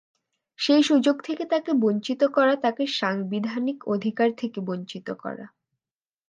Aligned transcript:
সেই 0.59 0.83
সুযোগ 0.83 1.15
থেকে 1.23 1.43
তাকে 1.45 1.71
বঞ্চিত 1.81 2.21
করা 2.33 2.53
তাকে 2.55 2.83
সাংবিধানিক 2.91 3.77
অধিকার 3.87 4.29
থেকে 4.37 4.59
বঞ্চিত 4.61 5.07
করা। 5.15 5.45